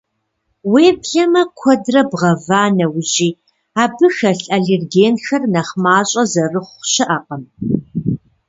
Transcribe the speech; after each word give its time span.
Уеблэмэ, 0.71 1.41
куэдрэ 1.57 2.01
бгъэва 2.09 2.61
нэужьи, 2.77 3.29
абы 3.83 4.07
хэлъ 4.15 4.47
аллергенхэр 4.55 5.43
нэхъ 5.53 5.73
мащӏэ 5.83 6.23
зэрыхъу 6.31 6.83
щыӏэкъым. 6.91 7.43